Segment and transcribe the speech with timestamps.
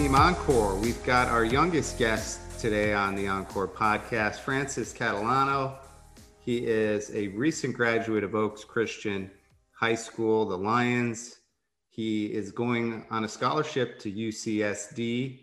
[0.00, 0.76] Team Encore.
[0.76, 5.74] We've got our youngest guest today on the Encore podcast, Francis Catalano.
[6.40, 9.30] He is a recent graduate of Oaks Christian
[9.72, 11.40] High School, the Lions.
[11.90, 15.40] He is going on a scholarship to UCSD,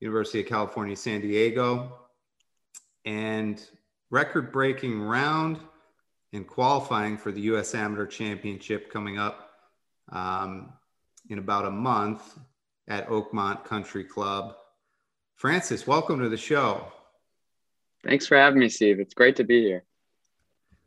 [0.00, 1.96] University of California, San Diego,
[3.04, 3.64] and
[4.10, 5.60] record breaking round
[6.32, 7.72] and qualifying for the U.S.
[7.76, 9.48] Amateur Championship coming up
[10.10, 10.72] um,
[11.28, 12.36] in about a month
[12.90, 14.56] at Oakmont Country Club.
[15.36, 16.84] Francis, welcome to the show.
[18.04, 18.98] Thanks for having me, Steve.
[19.00, 19.84] It's great to be here.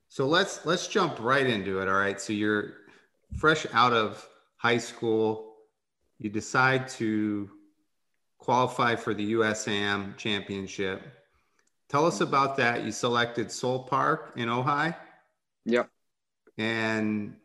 [0.09, 1.87] So let's let's jump right into it.
[1.87, 2.21] All right.
[2.21, 2.73] So you're
[3.37, 4.27] fresh out of
[4.57, 5.55] high school.
[6.19, 7.49] You decide to
[8.37, 11.01] qualify for the USAM championship.
[11.89, 12.83] Tell us about that.
[12.83, 14.95] You selected Soule Park in Ojai.
[15.65, 15.89] Yep.
[16.57, 17.35] And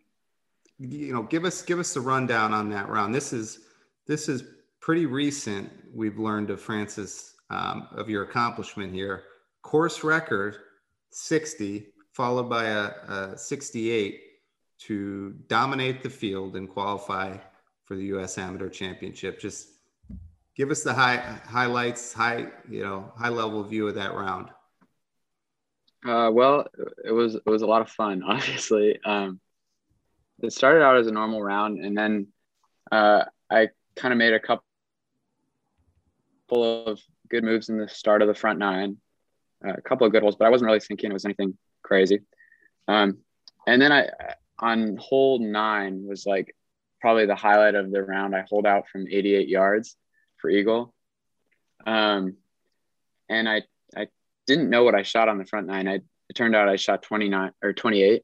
[0.78, 3.14] you know, give us give us the rundown on that round.
[3.14, 3.60] This is
[4.08, 4.42] this is
[4.80, 5.70] pretty recent.
[5.94, 9.24] We've learned of Francis um, of your accomplishment here.
[9.62, 10.56] Course record
[11.10, 14.20] 60, followed by a, a 68
[14.80, 17.36] to dominate the field and qualify
[17.84, 18.38] for the U.S.
[18.38, 19.40] Amateur Championship.
[19.40, 19.68] Just
[20.56, 24.48] give us the high highlights, high you know, high level view of that round.
[26.06, 26.66] Uh, well,
[27.04, 28.22] it was it was a lot of fun.
[28.26, 29.40] Obviously, um,
[30.42, 32.28] it started out as a normal round, and then
[32.92, 34.62] uh, I kind of made a couple
[36.50, 38.96] of good moves in the start of the front nine,
[39.66, 42.20] uh, a couple of good holes, but I wasn't really thinking it was anything crazy.
[42.86, 43.18] Um,
[43.66, 44.08] and then I
[44.58, 46.54] on hole nine was like
[47.00, 48.34] probably the highlight of the round.
[48.34, 49.96] I hold out from 88 yards
[50.38, 50.94] for eagle,
[51.86, 52.36] um,
[53.28, 53.62] and I
[53.96, 54.08] I
[54.46, 55.88] didn't know what I shot on the front nine.
[55.88, 58.22] I it turned out I shot 29 or 28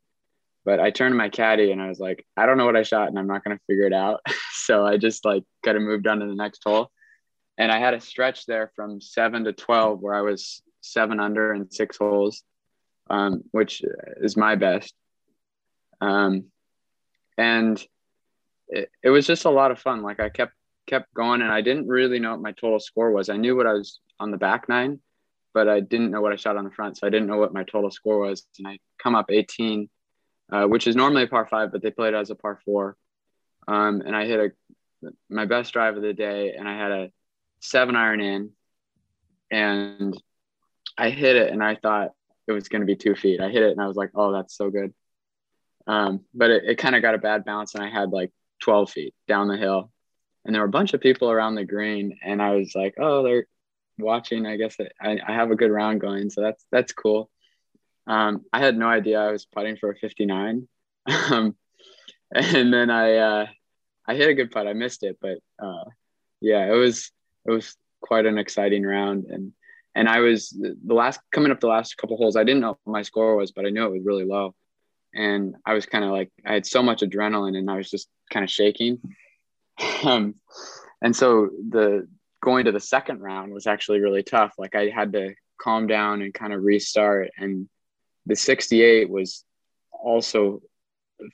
[0.65, 2.83] but I turned to my caddy and I was like, I don't know what I
[2.83, 4.21] shot and I'm not going to figure it out.
[4.53, 6.91] so I just like kind of moved on to the next hole.
[7.59, 11.53] And I had a stretch there from seven to 12 where I was seven under
[11.53, 12.43] in six holes,
[13.11, 13.83] um, which
[14.21, 14.95] is my best.
[16.01, 16.47] Um,
[17.39, 17.83] and
[18.69, 20.03] it, it was just a lot of fun.
[20.03, 20.55] Like I kept,
[20.87, 23.29] kept going and I didn't really know what my total score was.
[23.29, 25.01] I knew what I was on the back nine,
[25.53, 26.97] but I didn't know what I shot on the front.
[26.97, 28.47] So I didn't know what my total score was.
[28.59, 29.89] And I come up 18
[30.51, 32.97] uh, which is normally a par five, but they played as a par four.
[33.67, 34.53] Um, and I hit a
[35.29, 37.11] my best drive of the day, and I had a
[37.61, 38.51] seven iron in,
[39.51, 40.21] and
[40.97, 42.13] I hit it, and I thought
[42.47, 43.41] it was going to be two feet.
[43.41, 44.95] I hit it, and I was like, "Oh, that's so good."
[45.87, 48.33] Um, but it, it kind of got a bad bounce, and I had like
[48.63, 49.91] 12 feet down the hill,
[50.45, 53.23] and there were a bunch of people around the green, and I was like, "Oh,
[53.23, 53.47] they're
[53.99, 54.47] watching.
[54.47, 57.31] I guess I, I have a good round going, so that's that's cool."
[58.07, 60.69] Um, I had no idea I was putting for a 59.
[61.31, 61.57] um,
[62.35, 63.47] and then I, uh,
[64.07, 64.67] I hit a good putt.
[64.67, 65.85] I missed it, but uh,
[66.41, 67.11] yeah, it was,
[67.47, 69.25] it was quite an exciting round.
[69.25, 69.53] And,
[69.95, 72.37] and I was the last coming up the last couple holes.
[72.37, 74.55] I didn't know what my score was, but I knew it was really low.
[75.15, 78.09] And I was kind of like, I had so much adrenaline and I was just
[78.31, 79.01] kind of shaking.
[80.05, 80.35] um,
[81.01, 82.09] and so the
[82.43, 84.53] going to the second round was actually really tough.
[84.59, 87.69] Like I had to calm down and kind of restart and
[88.27, 89.45] the 68 was
[89.93, 90.61] also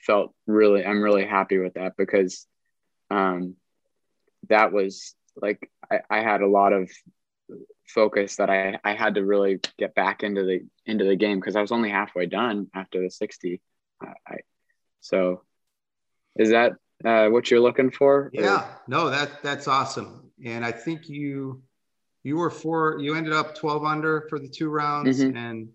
[0.05, 2.47] felt really i'm really happy with that because
[3.09, 3.55] um
[4.49, 6.89] that was like I, I had a lot of
[7.87, 11.55] focus that I, I had to really get back into the into the game because
[11.55, 13.61] I was only halfway done after the 60
[14.01, 14.37] I,
[15.01, 15.43] so
[16.37, 16.73] is that
[17.03, 18.29] uh, what you're looking for?
[18.33, 18.67] Yeah.
[18.87, 20.31] No that that's awesome.
[20.43, 21.61] And I think you
[22.23, 25.35] you were four you ended up 12 under for the two rounds mm-hmm.
[25.35, 25.69] and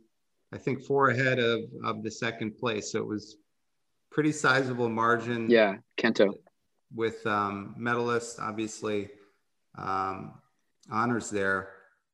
[0.57, 2.93] I think four ahead of of the second place.
[2.93, 3.37] So it was
[4.11, 5.51] pretty sizable margin.
[5.51, 6.33] Yeah, Kento.
[6.95, 9.11] With um, medalists, obviously,
[9.77, 10.33] um,
[10.91, 11.69] honors there.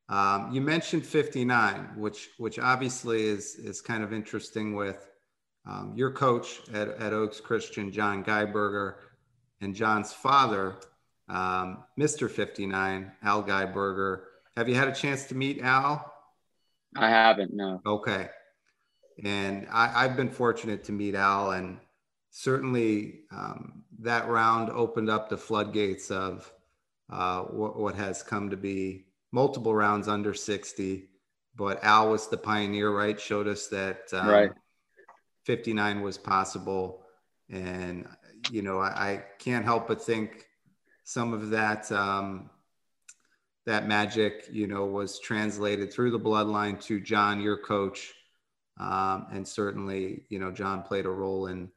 [0.08, 5.08] Um, you mentioned 59, which which obviously is is kind of interesting with
[5.64, 8.94] um, your coach at, at Oaks Christian, John Geiberger,
[9.60, 10.74] and John's father,
[11.28, 12.28] um, Mr.
[12.28, 14.22] 59, Al Geiberger.
[14.56, 16.11] Have you had a chance to meet Al?
[16.96, 17.80] I haven't, no.
[17.86, 18.28] Okay.
[19.24, 21.78] And I, have been fortunate to meet Al, and
[22.30, 26.50] certainly um, that round opened up the floodgates of
[27.10, 31.08] uh, what, what has come to be multiple rounds under 60.
[31.54, 33.20] But Al was the pioneer, right?
[33.20, 34.50] Showed us that um, right.
[35.44, 37.02] 59 was possible.
[37.50, 38.06] And,
[38.50, 40.46] you know, I, I, can't help but think
[41.04, 42.48] some of that um,
[43.66, 48.12] that magic, you know, was translated through the bloodline to John, your coach.
[48.80, 51.70] Um, and certainly, you know, John played a role in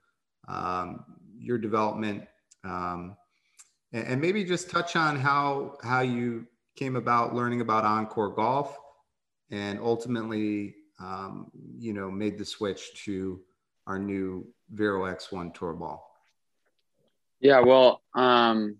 [0.47, 1.03] um,
[1.37, 2.23] your development.
[2.63, 3.15] Um,
[3.93, 8.77] and, and maybe just touch on how how you came about learning about Encore Golf,
[9.51, 13.39] and ultimately, um, you know, made the switch to
[13.87, 16.03] our new Vero X1 Tour Ball.
[17.39, 18.77] Yeah, well, um,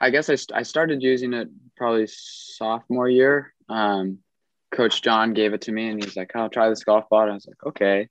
[0.00, 1.48] I guess I, I started using it
[1.78, 3.54] probably sophomore year.
[3.68, 4.18] Um,
[4.70, 7.22] Coach John gave it to me and he's like, I'll try this golf ball.
[7.22, 8.08] And I was like, okay,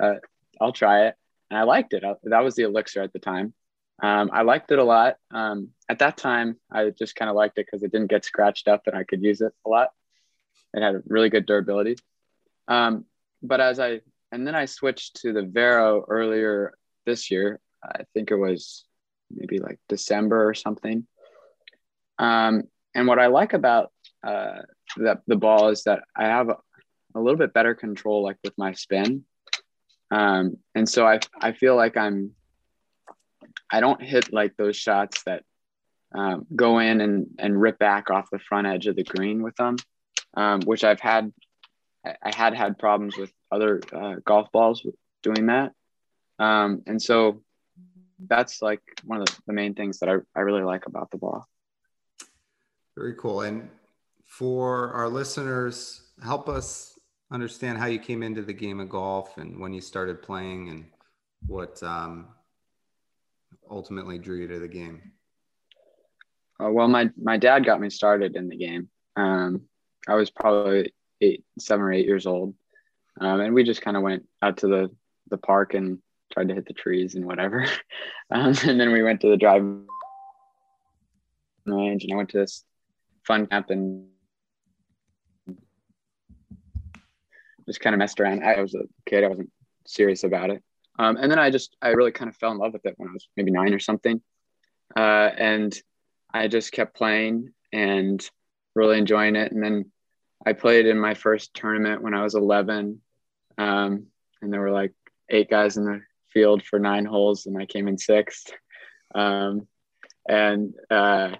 [0.00, 0.14] uh,
[0.60, 1.14] I'll try it.
[1.50, 2.04] And I liked it.
[2.04, 3.52] I, that was the elixir at the time.
[4.02, 5.16] Um, I liked it a lot.
[5.30, 8.68] Um, at that time, I just kind of liked it because it didn't get scratched
[8.68, 9.88] up and I could use it a lot.
[10.72, 11.96] It had really good durability.
[12.68, 13.04] Um,
[13.42, 14.00] but as I,
[14.30, 16.74] and then I switched to the Vero earlier
[17.06, 17.60] this year.
[17.82, 18.84] I think it was
[19.30, 21.06] maybe like December or something.
[22.18, 23.92] Um, and what I like about
[24.26, 24.62] uh,
[24.96, 26.56] the, the ball is that I have a,
[27.14, 29.24] a little bit better control, like with my spin.
[30.10, 32.32] Um, and so I, I feel like I'm,
[33.70, 35.42] I don't hit like those shots that
[36.14, 39.54] um, go in and, and rip back off the front edge of the green with
[39.56, 39.76] them,
[40.34, 41.32] um, which I've had,
[42.04, 44.86] I had had problems with other uh, golf balls
[45.22, 45.72] doing that.
[46.38, 47.42] Um, and so
[48.26, 51.18] that's like one of the, the main things that I, I really like about the
[51.18, 51.46] ball.
[52.98, 53.42] Very cool.
[53.42, 53.68] And
[54.26, 56.98] for our listeners, help us
[57.30, 60.84] understand how you came into the game of golf and when you started playing and
[61.46, 62.26] what um,
[63.70, 65.12] ultimately drew you to the game.
[66.60, 68.88] Uh, well, my, my dad got me started in the game.
[69.14, 69.62] Um,
[70.08, 72.52] I was probably eight, seven or eight years old.
[73.20, 74.90] Um, and we just kind of went out to the,
[75.30, 76.00] the park and
[76.32, 77.64] tried to hit the trees and whatever.
[78.30, 79.86] Um, and then we went to the driving
[81.64, 82.62] range and I went to this
[83.28, 84.06] fun camp and
[87.66, 88.42] just kind of messed around.
[88.42, 89.52] I was a kid, I wasn't
[89.86, 90.62] serious about it.
[90.98, 93.08] Um, and then I just, I really kind of fell in love with it when
[93.08, 94.20] I was maybe nine or something.
[94.96, 95.78] Uh, and
[96.32, 98.26] I just kept playing and
[98.74, 99.52] really enjoying it.
[99.52, 99.92] And then
[100.44, 103.00] I played in my first tournament when I was 11.
[103.58, 104.06] Um,
[104.40, 104.94] and there were like
[105.28, 106.00] eight guys in the
[106.32, 108.50] field for nine holes, and I came in sixth.
[109.14, 109.68] Um,
[110.28, 111.32] and uh,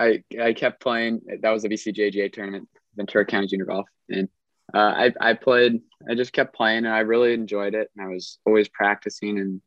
[0.00, 1.20] I I kept playing.
[1.42, 4.28] That was the VCJGA tournament, Ventura County Junior Golf, and
[4.72, 5.80] uh, I I played.
[6.08, 7.90] I just kept playing, and I really enjoyed it.
[7.96, 9.60] And I was always practicing and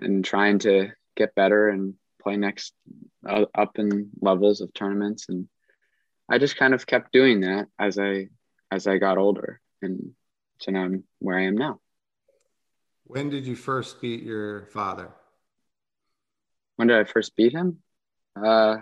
[0.00, 2.72] and trying to get better and play next
[3.26, 5.28] uh, up in levels of tournaments.
[5.28, 5.48] And
[6.28, 8.28] I just kind of kept doing that as I
[8.70, 10.12] as I got older, and
[10.60, 11.80] so now I'm where I am now.
[13.04, 15.10] When did you first beat your father?
[16.76, 17.78] When did I first beat him?
[18.34, 18.78] Uh,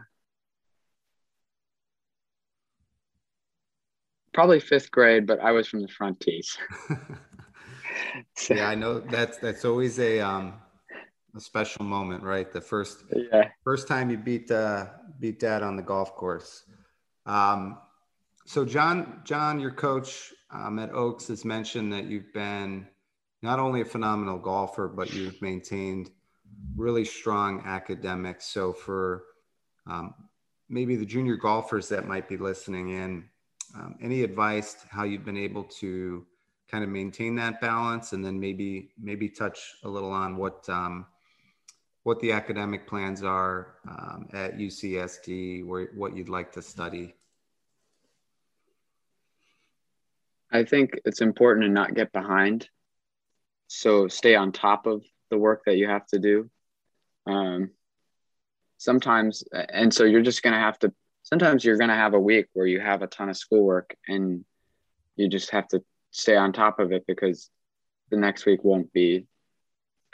[4.35, 6.59] probably fifth grade, but I was from the front tees.
[8.37, 10.55] so, yeah, I know that's that's always a um
[11.35, 12.53] a special moment, right?
[12.53, 14.87] The first yeah first time you beat uh
[15.21, 16.65] beat dad on the golf course.
[17.25, 17.79] Um,
[18.45, 22.87] so John John, your coach um, at Oaks has mentioned that you've been
[23.43, 26.11] not only a phenomenal golfer, but you've maintained
[26.77, 28.47] really strong academics.
[28.47, 29.25] So for
[29.87, 30.15] um,
[30.69, 33.25] maybe the junior golfers that might be listening in,
[33.75, 36.25] um, any advice how you've been able to
[36.71, 41.07] kind of maintain that balance, and then maybe maybe touch a little on what um,
[42.05, 47.15] what the academic plans are um, at UCSD, where what you'd like to study.
[50.53, 52.69] I think it's important to not get behind.
[53.67, 56.49] So stay on top of the work that you have to do.
[57.27, 57.71] Um,
[58.79, 60.93] sometimes, and so you're just going to have to
[61.25, 64.45] sometimes you're going to have a week where you have a ton of schoolwork and
[65.17, 67.51] you just have to stay on top of it because
[68.11, 69.27] the next week won't be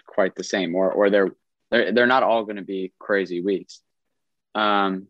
[0.07, 1.31] quite the same or or they're
[1.71, 3.81] they're, they're not all going to be crazy weeks.
[4.55, 5.09] Um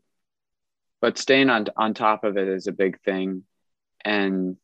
[1.01, 3.45] but staying on on top of it is a big thing
[4.05, 4.57] and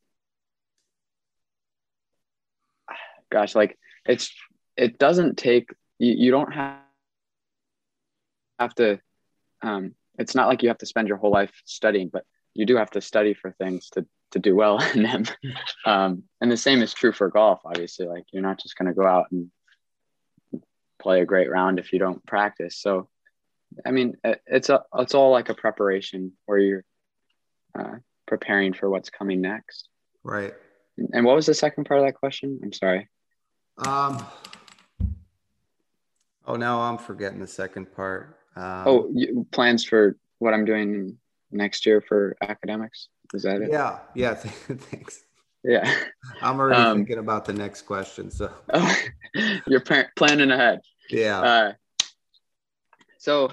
[3.31, 4.35] gosh like it's
[4.77, 6.81] it doesn't take you, you don't have
[8.59, 8.99] have to
[9.63, 12.77] um it's not like you have to spend your whole life studying, but you do
[12.77, 15.25] have to study for things to to do well in them.
[15.85, 17.61] Um, and the same is true for golf.
[17.65, 19.51] Obviously, like you're not just going to go out and
[20.99, 22.77] play a great round if you don't practice.
[22.79, 23.09] So,
[23.85, 26.85] I mean, it's a it's all like a preparation where you're
[27.79, 27.97] uh,
[28.27, 29.89] preparing for what's coming next.
[30.23, 30.55] Right.
[31.13, 32.59] And what was the second part of that question?
[32.63, 33.09] I'm sorry.
[33.79, 34.25] Um.
[36.49, 38.39] Oh, now I'm forgetting the second part.
[38.57, 41.19] Um, oh, you, plans for what I'm doing
[41.51, 43.09] next year for academics.
[43.35, 43.71] Is that it?
[43.71, 43.99] Yeah.
[44.15, 44.35] Yeah.
[44.35, 45.23] Thanks.
[45.63, 45.93] Yeah.
[46.41, 48.31] I'm already um, thinking about the next question.
[48.31, 48.51] So
[49.67, 49.85] you're
[50.17, 50.81] planning ahead.
[51.11, 51.41] Yeah.
[51.41, 51.73] Uh,
[53.19, 53.51] So,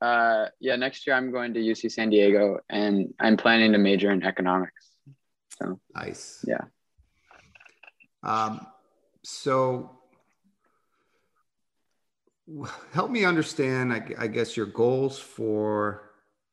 [0.00, 4.10] uh, yeah, next year I'm going to UC San Diego, and I'm planning to major
[4.10, 4.90] in economics.
[5.62, 6.44] So nice.
[6.46, 6.64] Yeah.
[8.24, 8.66] Um,
[9.22, 10.00] so
[12.92, 16.10] help me understand, I, I, guess, your goals for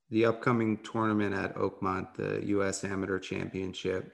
[0.09, 2.83] the upcoming tournament at Oakmont, the U.S.
[2.83, 4.13] Amateur Championship.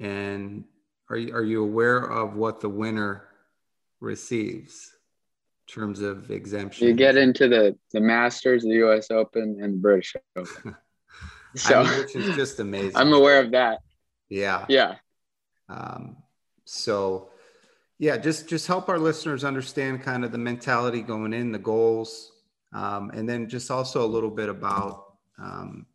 [0.00, 0.64] And
[1.10, 3.24] are you, are you aware of what the winner
[4.00, 4.92] receives
[5.66, 6.86] in terms of exemption?
[6.86, 9.10] You get into the, the Masters, the U.S.
[9.10, 10.76] Open, and the British Open.
[11.54, 12.92] so, I mean, which is just amazing.
[12.96, 13.80] I'm aware of that.
[14.28, 14.66] Yeah.
[14.68, 14.96] Yeah.
[15.68, 16.16] Um,
[16.64, 17.30] so,
[17.98, 22.32] yeah, just just help our listeners understand kind of the mentality going in, the goals,
[22.72, 25.86] um, and then just also a little bit about um,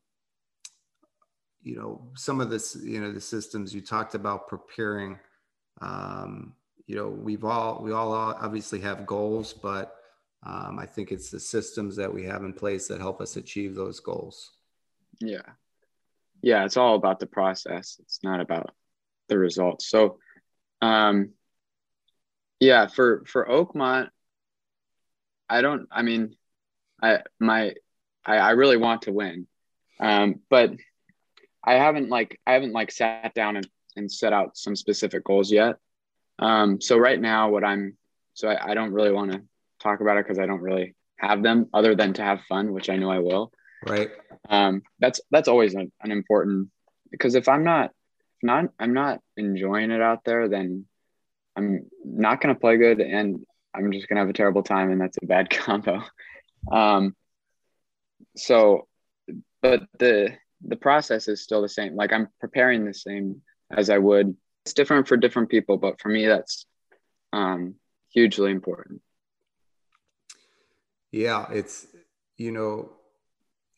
[1.62, 5.18] you know some of this you know the systems you talked about preparing.
[5.82, 6.54] Um,
[6.88, 9.96] you know, we've all we all obviously have goals, but
[10.46, 13.76] um, I think it's the systems that we have in place that help us achieve
[13.76, 14.52] those goals.
[15.22, 15.54] Yeah,
[16.42, 17.98] yeah, it's all about the process.
[18.02, 18.76] It's not about
[19.30, 19.88] the results.
[19.88, 20.18] So,
[20.82, 21.30] um,
[22.64, 24.10] yeah, for for Oakmont,
[25.50, 25.88] I don't.
[25.92, 26.36] I mean,
[27.02, 27.74] I my
[28.26, 29.48] I, I really want to win,
[30.00, 30.72] um, but
[31.64, 35.52] I haven't like I haven't like sat down and, and set out some specific goals
[35.52, 35.76] yet.
[36.40, 37.98] Um, so right now, what I'm
[38.34, 39.42] so I, I don't really want to
[39.82, 42.90] talk about it because I don't really have them other than to have fun, which
[42.90, 43.52] I know I will.
[43.86, 44.10] Right.
[44.50, 46.70] Um, that's that's always an, an important
[47.12, 47.92] because if I'm not
[48.42, 50.86] not I'm not enjoying it out there, then
[51.56, 54.92] I'm not going to play good, and I'm just going to have a terrible time,
[54.92, 56.04] and that's a bad combo.
[56.72, 57.16] Um,
[58.36, 58.88] so,
[59.62, 61.96] but the the process is still the same.
[61.96, 63.42] Like I'm preparing the same
[63.72, 64.36] as I would.
[64.66, 66.66] It's different for different people, but for me, that's
[67.34, 67.76] um,
[68.10, 69.02] hugely important.
[71.12, 71.86] Yeah, it's
[72.38, 72.92] you know,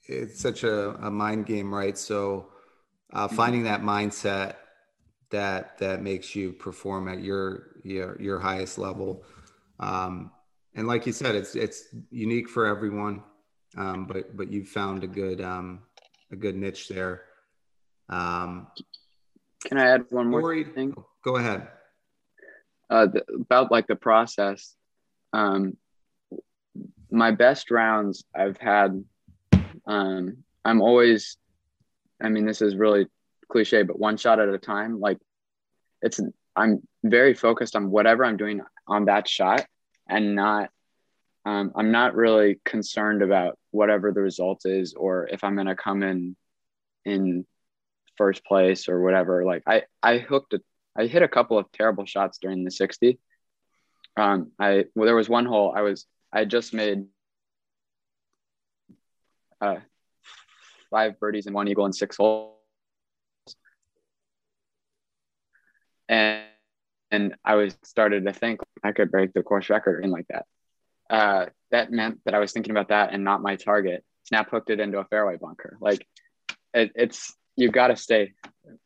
[0.03, 1.97] it's such a, a mind game, right?
[1.97, 2.47] So
[3.11, 3.35] uh, mm-hmm.
[3.35, 4.55] finding that mindset
[5.31, 9.23] that that makes you perform at your your your highest level.
[9.79, 10.31] Um,
[10.75, 13.23] and like you said, it's it's unique for everyone,
[13.77, 15.81] um, but but you've found a good um,
[16.31, 17.23] a good niche there.
[18.09, 18.67] Um,
[19.65, 20.93] Can I add one more thing?
[21.23, 21.67] Go ahead.
[22.89, 24.75] Uh, the, about like the process.
[25.33, 25.77] Um,
[27.09, 29.03] my best rounds I've had.
[29.87, 31.37] Um, I'm always.
[32.21, 33.07] I mean, this is really
[33.47, 34.99] cliche, but one shot at a time.
[34.99, 35.17] Like
[36.01, 36.19] it's
[36.55, 39.65] I'm very focused on whatever I'm doing on that shot
[40.07, 40.69] and not
[41.45, 46.01] um, I'm not really concerned about whatever the result is or if I'm gonna come
[46.01, 46.35] in
[47.03, 47.45] in
[48.17, 49.45] first place or whatever.
[49.45, 50.61] Like I I hooked a
[50.97, 53.19] I hit a couple of terrible shots during the 60.
[54.17, 57.05] Um, I well there was one hole I was I just made
[59.61, 59.77] uh,
[60.89, 62.54] five birdies and one eagle in six holes
[66.09, 66.43] and
[67.11, 70.45] and I was started to think I could break the course record in like that.
[71.09, 74.03] Uh, that meant that I was thinking about that and not my target.
[74.23, 75.77] Snap hooked it into a fairway bunker.
[75.79, 76.05] Like
[76.73, 78.33] it, it's you've got to stay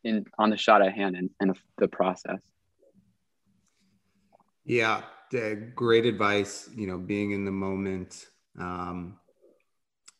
[0.04, 2.40] in on the shot at hand and, and the process.
[4.64, 5.02] Yeah,
[5.74, 6.68] great advice.
[6.74, 8.26] You know, being in the moment.
[8.58, 9.18] Um,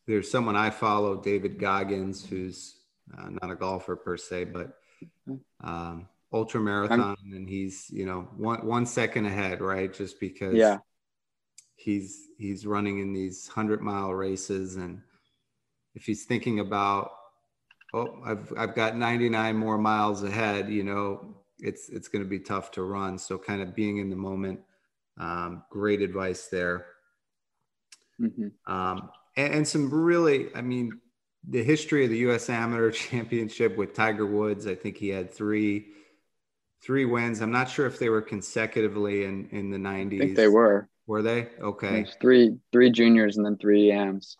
[0.07, 2.75] there's someone I follow, David Goggins, who's
[3.17, 4.73] uh, not a golfer per se, but
[5.63, 9.93] um, ultra marathon I'm, and he's you know one one second ahead right?
[9.93, 10.77] Just because yeah.
[11.75, 14.75] he's he's running in these 100 mile races.
[14.75, 15.01] And
[15.95, 17.11] if he's thinking about
[17.93, 22.39] oh i've i've got 99 more miles ahead you know it's it's going to be
[22.39, 23.17] tough to run.
[23.17, 24.61] So kind of being in the moment
[25.19, 26.85] um, great advice there.
[28.19, 28.71] Mm-hmm.
[28.71, 30.99] um, and, and some really i mean
[31.47, 35.87] the history of the us amateur championship with tiger woods i think he had three
[36.81, 37.41] three wins.
[37.41, 40.15] I'm not sure if they were consecutively in in the 90s.
[40.15, 40.89] I think they were.
[41.07, 41.49] Were they?
[41.59, 42.05] Okay.
[42.21, 44.37] Three three juniors and then three AMs.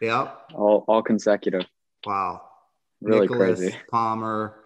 [0.00, 0.52] Yep.
[0.54, 1.64] All all consecutive.
[2.04, 2.42] Wow.
[3.00, 3.76] Really Nicklaus, crazy.
[3.90, 4.56] Palmer,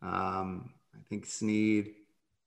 [0.00, 1.94] um, I think Snead.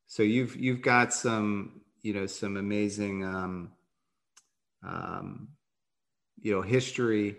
[0.07, 3.71] So you've you've got some you know some amazing um,
[4.83, 5.49] um,
[6.41, 7.37] you know history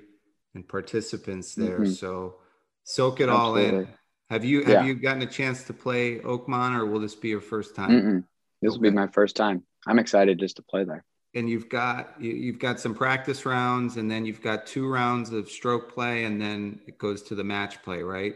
[0.54, 1.80] and participants there.
[1.80, 1.92] Mm-hmm.
[1.92, 2.36] So
[2.84, 3.64] soak it Absolutely.
[3.64, 3.88] all in
[4.32, 4.84] have you have yeah.
[4.84, 7.90] you gotten a chance to play Oakmont, or will this be your first time?
[7.90, 8.24] Mm-mm.
[8.62, 8.78] This okay.
[8.78, 9.62] will be my first time.
[9.86, 11.04] I'm excited just to play there.
[11.34, 15.32] And you've got you, have got some practice rounds, and then you've got two rounds
[15.32, 18.34] of stroke play, and then it goes to the match play, right?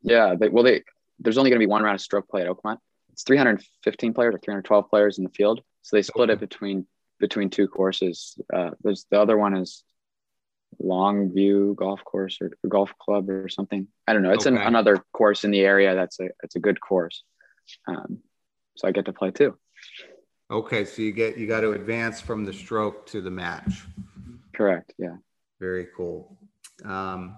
[0.00, 0.36] Yeah.
[0.38, 0.84] They, well, they
[1.18, 2.78] there's only going to be one round of stroke play at Oakmont.
[3.12, 5.60] It's 315 players or 312 players in the field.
[5.82, 6.86] So they split it between
[7.18, 8.38] between two courses.
[8.54, 9.82] Uh, there's the other one is
[10.82, 13.88] Longview Golf Course or Golf Club or something.
[14.06, 14.32] I don't know.
[14.32, 14.56] It's okay.
[14.56, 15.94] an, another course in the area.
[15.94, 17.22] That's a it's a good course.
[17.86, 18.18] Um,
[18.76, 19.56] so I get to play too.
[20.50, 23.84] Okay, so you get you got to advance from the stroke to the match.
[24.52, 24.92] Correct.
[24.98, 25.16] Yeah.
[25.60, 26.38] Very cool.
[26.84, 27.36] Um,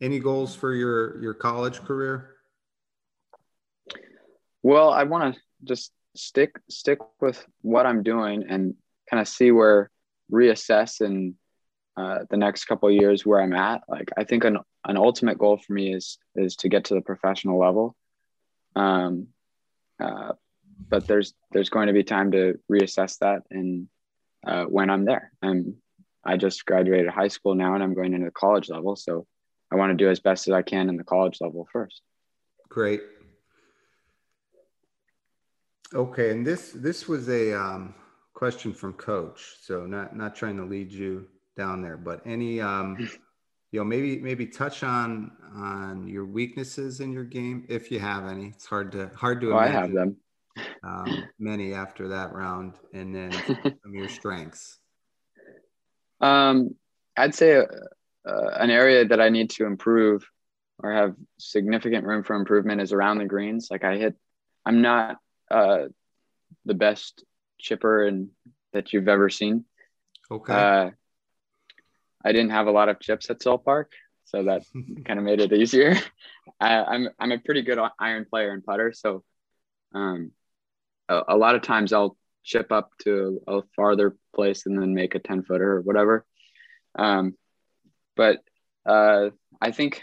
[0.00, 2.36] any goals for your your college career?
[4.62, 8.74] Well, I want to just stick stick with what I'm doing and
[9.08, 9.90] kind of see where
[10.30, 11.34] reassess in
[11.96, 13.82] uh, the next couple years where I'm at.
[13.88, 17.00] Like I think an an ultimate goal for me is is to get to the
[17.00, 17.96] professional level.
[18.74, 19.28] Um,
[20.02, 20.32] uh,
[20.88, 23.88] but there's there's going to be time to reassess that and
[24.46, 25.32] uh, when I'm there.
[25.42, 25.76] I'm
[26.24, 29.26] I just graduated high school now and I'm going into the college level, so
[29.70, 32.00] I want to do as best as I can in the college level first.
[32.68, 33.02] Great.
[35.94, 37.94] Okay, and this this was a um,
[38.32, 39.56] question from Coach.
[39.60, 41.26] So not not trying to lead you
[41.62, 42.96] down there, but any um,
[43.70, 48.26] you know maybe maybe touch on on your weaknesses in your game if you have
[48.26, 48.46] any.
[48.48, 49.52] It's hard to hard to.
[49.52, 50.16] Oh, I have them.
[50.82, 53.30] Um, many after that round, and then
[53.82, 54.80] some your strengths.
[56.20, 56.74] Um,
[57.16, 57.66] I'd say uh,
[58.28, 60.28] uh, an area that I need to improve
[60.82, 63.68] or have significant room for improvement is around the greens.
[63.70, 64.16] Like I hit,
[64.66, 65.18] I'm not
[65.50, 65.84] uh,
[66.64, 67.24] the best
[67.58, 68.30] chipper and
[68.72, 69.64] that you've ever seen.
[70.30, 70.52] Okay.
[70.52, 70.90] Uh,
[72.24, 73.92] I didn't have a lot of chips at Soule Park,
[74.24, 74.62] so that
[75.04, 75.96] kind of made it easier.
[76.60, 79.24] I, am I'm, I'm a pretty good iron player and putter, so
[79.94, 80.32] um,
[81.08, 85.14] a, a, lot of times I'll chip up to a farther place and then make
[85.14, 86.24] a 10 footer or whatever.
[86.94, 87.36] Um,
[88.16, 88.40] but
[88.86, 90.02] uh, I think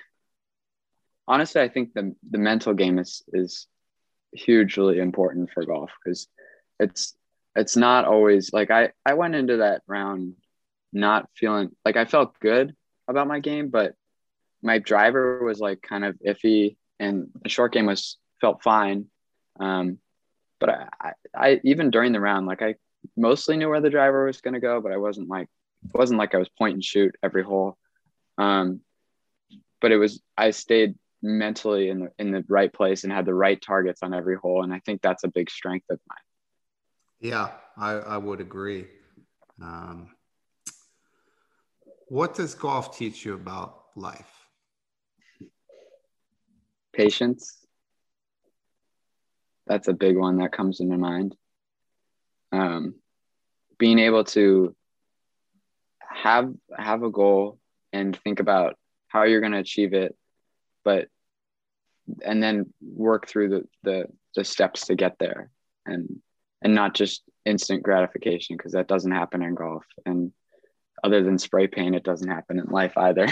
[1.27, 3.67] honestly, I think the the mental game is is
[4.33, 6.27] hugely important for golf because
[6.79, 7.15] it's
[7.55, 10.33] it's not always like I I went into that round
[10.91, 12.75] not feeling like I felt good
[13.07, 13.93] about my game, but
[14.61, 19.05] my driver was like kind of iffy, and the short game was felt fine.
[19.59, 19.99] Um,
[20.59, 22.75] but I, I, I even during the round, like I
[23.15, 25.47] mostly knew where the driver was going to go, but I wasn't like
[25.85, 27.77] it wasn't like I was point and shoot every hole.
[28.37, 28.81] Um,
[29.81, 33.33] but it was I stayed mentally in the in the right place and had the
[33.33, 36.17] right targets on every hole, and I think that's a big strength of mine.
[37.31, 38.87] Yeah, I, I would agree.
[39.61, 40.09] Um,
[42.09, 44.47] what does golf teach you about life?
[46.93, 47.65] Patience.
[49.67, 51.35] That's a big one that comes into mind.
[52.51, 52.95] Um,
[53.77, 54.75] being able to
[56.01, 57.59] have have a goal
[57.93, 58.75] and think about
[59.07, 60.15] how you're going to achieve it
[60.83, 61.07] but
[62.25, 65.51] and then work through the the, the steps to get there
[65.85, 66.19] and
[66.61, 70.31] and not just instant gratification because that doesn't happen in golf and
[71.03, 73.27] other than spray paint it doesn't happen in life either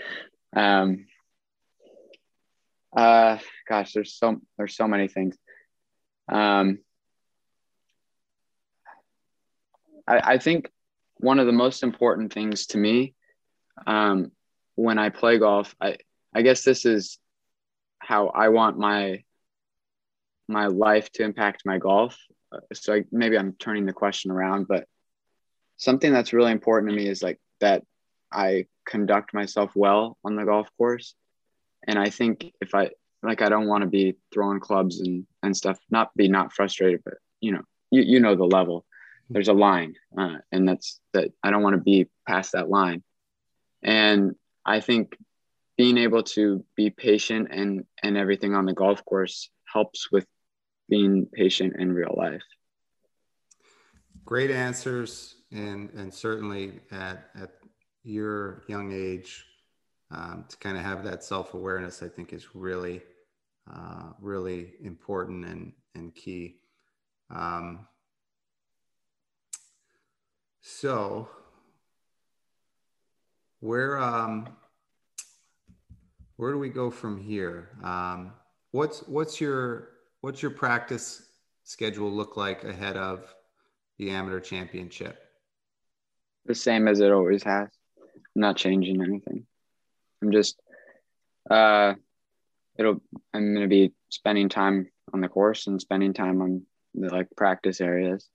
[0.56, 1.06] um
[2.96, 5.36] uh gosh there's so there's so many things
[6.30, 6.78] um
[10.06, 10.70] I, I think
[11.18, 13.14] one of the most important things to me
[13.86, 14.32] um,
[14.74, 15.96] when I play golf, I,
[16.34, 17.18] I guess this is
[17.98, 19.22] how I want my
[20.48, 22.16] my life to impact my golf.
[22.72, 24.86] So I, maybe I'm turning the question around, but
[25.76, 27.82] something that's really important to me is like that
[28.32, 31.14] I conduct myself well on the golf course.
[31.86, 32.90] And I think if I
[33.22, 37.02] like, I don't want to be throwing clubs and, and stuff, not be not frustrated,
[37.04, 38.84] but you know, you, you know, the level.
[39.28, 43.02] There's a line uh, and that's that i don't want to be past that line.
[43.82, 45.16] And i think
[45.76, 50.26] being able to be patient and and everything on the golf course helps with
[50.88, 52.44] being patient in real life.
[54.24, 57.50] Great answers and and certainly at at
[58.02, 59.44] your young age
[60.10, 63.02] um, to kind of have that self-awareness i think is really
[63.72, 66.56] uh, really important and and key
[67.30, 67.86] um,
[70.60, 71.28] so
[73.60, 74.48] where um
[76.36, 77.70] where do we go from here?
[77.82, 78.32] Um,
[78.70, 79.88] what's what's your
[80.20, 81.22] what's your practice
[81.64, 83.34] schedule look like ahead of
[83.98, 85.25] the amateur championship?
[86.46, 87.68] The same as it always has.
[87.98, 89.46] I'm not changing anything.
[90.22, 90.60] I'm just
[91.50, 91.94] uh
[92.78, 93.00] it'll
[93.34, 96.62] I'm gonna be spending time on the course and spending time on
[96.94, 98.28] the like practice areas.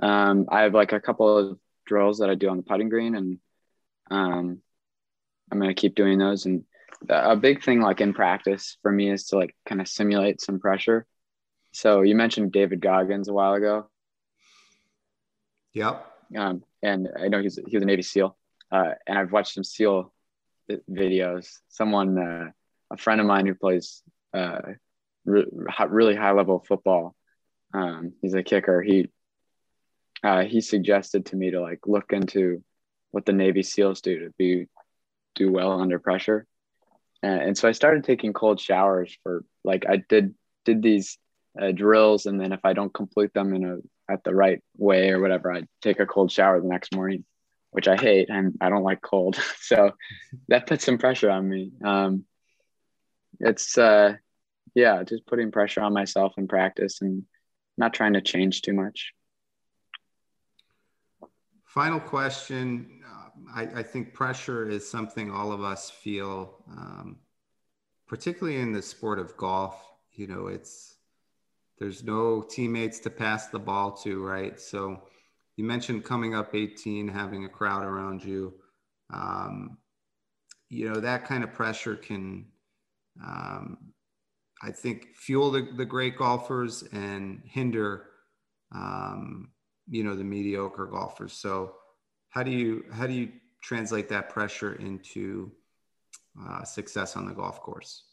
[0.00, 3.14] Um, I have like a couple of drills that I do on the putting green,
[3.14, 3.38] and
[4.10, 4.62] um,
[5.50, 6.46] I'm gonna keep doing those.
[6.46, 6.64] And
[7.08, 10.60] a big thing, like in practice, for me is to like kind of simulate some
[10.60, 11.06] pressure.
[11.72, 13.88] So you mentioned David Goggins a while ago.
[15.72, 16.09] Yep.
[16.36, 18.36] Um, and I know he's he was a Navy SEAL.
[18.70, 20.12] Uh, and I've watched some SEAL
[20.90, 21.48] videos.
[21.68, 22.50] Someone, uh,
[22.90, 24.60] a friend of mine who plays uh,
[25.24, 25.46] re-
[25.88, 27.14] really high level football.
[27.74, 28.82] Um, he's a kicker.
[28.82, 29.10] He
[30.22, 32.62] uh, he suggested to me to like look into
[33.10, 34.66] what the Navy SEALs do to be
[35.34, 36.46] do well under pressure.
[37.22, 41.18] And, and so I started taking cold showers for like I did did these
[41.60, 43.76] uh, drills, and then if I don't complete them in a
[44.10, 47.24] at the right way or whatever, I'd take a cold shower the next morning,
[47.70, 49.36] which I hate and I don't like cold.
[49.60, 49.92] so
[50.48, 51.72] that puts some pressure on me.
[51.84, 52.24] Um,
[53.38, 54.14] it's uh,
[54.74, 57.24] yeah, just putting pressure on myself in practice and
[57.76, 59.12] not trying to change too much.
[61.64, 63.00] Final question.
[63.06, 67.18] Uh, I, I, think pressure is something all of us feel, um,
[68.08, 69.80] particularly in the sport of golf.
[70.12, 70.96] You know, it's
[71.80, 74.60] there's no teammates to pass the ball to, right?
[74.60, 75.02] So
[75.56, 78.52] you mentioned coming up 18, having a crowd around you.
[79.12, 79.78] Um,
[80.68, 82.46] you know, that kind of pressure can,
[83.24, 83.78] um,
[84.62, 88.04] I think, fuel the, the great golfers and hinder,
[88.72, 89.48] um,
[89.88, 91.32] you know, the mediocre golfers.
[91.32, 91.76] So
[92.28, 93.30] how do you, how do you
[93.62, 95.50] translate that pressure into
[96.40, 98.04] uh, success on the golf course?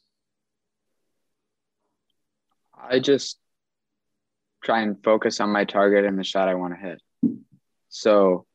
[2.81, 3.37] I just
[4.63, 7.01] try and focus on my target and the shot I want to hit.
[7.89, 8.45] So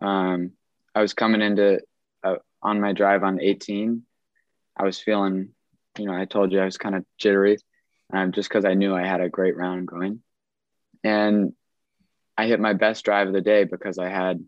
[0.00, 0.52] um,
[0.94, 1.80] I was coming into
[2.22, 4.02] uh, on my drive on 18.
[4.76, 5.50] I was feeling,
[5.98, 7.58] you know, I told you I was kind of jittery
[8.12, 10.22] um, just because I knew I had a great round going.
[11.04, 11.52] And
[12.36, 14.44] I hit my best drive of the day because I had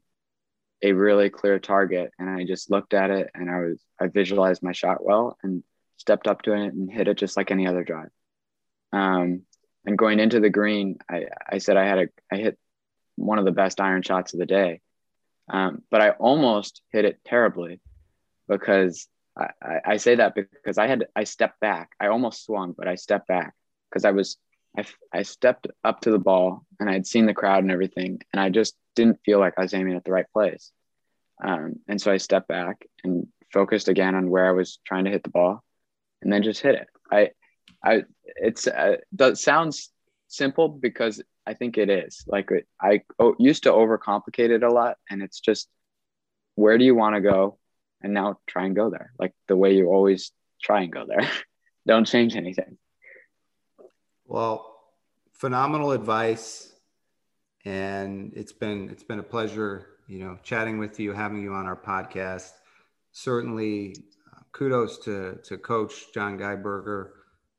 [0.82, 4.62] a really clear target and I just looked at it and I was, I visualized
[4.62, 5.62] my shot well and
[5.96, 8.10] stepped up to it and hit it just like any other drive.
[8.92, 9.42] Um,
[9.86, 12.58] and going into the green, I, I said I had a I hit
[13.16, 14.80] one of the best iron shots of the day,
[15.48, 17.80] um, but I almost hit it terribly
[18.48, 19.06] because
[19.38, 21.90] I, I, say that because I had I stepped back.
[22.00, 23.54] I almost swung, but I stepped back
[23.90, 24.36] because I was
[24.76, 28.20] I, I stepped up to the ball and I had seen the crowd and everything,
[28.32, 30.72] and I just didn't feel like I was aiming at the right place.
[31.42, 35.10] Um, and so I stepped back and focused again on where I was trying to
[35.10, 35.62] hit the ball,
[36.22, 36.88] and then just hit it.
[37.10, 37.30] I
[37.84, 39.90] I it's uh, that sounds
[40.28, 42.24] simple because I think it is.
[42.26, 42.50] Like
[42.80, 43.02] I
[43.38, 45.68] used to overcomplicate it a lot, and it's just
[46.54, 47.58] where do you want to go,
[48.02, 51.28] and now try and go there, like the way you always try and go there.
[51.86, 52.78] Don't change anything.
[54.26, 54.74] Well,
[55.32, 56.72] phenomenal advice,
[57.66, 61.66] and it's been it's been a pleasure, you know, chatting with you, having you on
[61.66, 62.52] our podcast.
[63.12, 63.96] Certainly,
[64.32, 67.10] uh, kudos to to Coach John Geiberger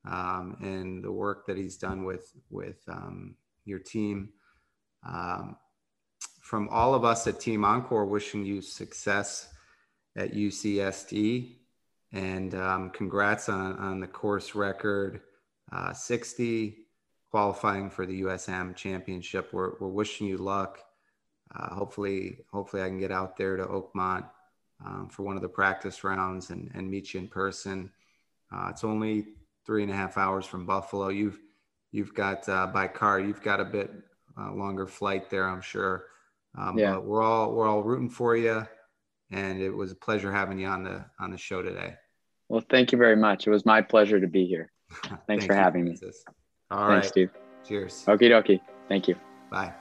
[0.08, 4.30] um, and the work that he's done with with um, your team.
[5.08, 5.58] Um,
[6.41, 9.50] from all of us at Team Encore, wishing you success
[10.15, 11.56] at UCSD,
[12.12, 15.22] and um, congrats on on the course record,
[15.72, 16.78] uh, 60
[17.32, 19.52] qualifying for the USM Championship.
[19.52, 20.80] We're we're wishing you luck.
[21.54, 24.26] Uh, hopefully, hopefully I can get out there to Oakmont
[24.86, 27.91] um, for one of the practice rounds and, and meet you in person.
[28.52, 29.26] Uh, it's only
[29.65, 31.10] three and a half hours from Buffalo.
[31.10, 31.39] You've
[31.91, 33.19] you've got uh, by car.
[33.19, 33.91] You've got a bit
[34.38, 36.06] uh, longer flight there, I'm sure.
[36.58, 36.93] Um, yeah.
[36.93, 38.65] But we're all we're all rooting for you,
[39.32, 41.95] and it was a pleasure having you on the on the show today.
[42.49, 43.47] Well, thank you very much.
[43.47, 44.71] It was my pleasure to be here.
[45.01, 45.97] Thanks Thank for having me.
[46.69, 47.32] All Thanks, right, Steve.
[47.67, 48.06] Cheers.
[48.08, 48.62] Okie dokie.
[48.88, 49.15] Thank you.
[49.49, 49.73] Bye.